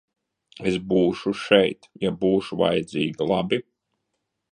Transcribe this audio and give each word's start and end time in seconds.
Es 0.69 0.77
būšu 0.93 1.33
šeit, 1.41 1.85
ja 2.05 2.13
būšu 2.23 2.59
vajadzīga, 2.65 3.29
labi? 3.33 3.61